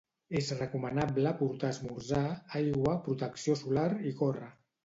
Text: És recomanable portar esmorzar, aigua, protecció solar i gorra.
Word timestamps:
És 0.37 0.47
recomanable 0.59 1.33
portar 1.43 1.69
esmorzar, 1.75 2.23
aigua, 2.63 2.97
protecció 3.11 3.59
solar 3.63 3.89
i 4.13 4.19
gorra. 4.25 4.53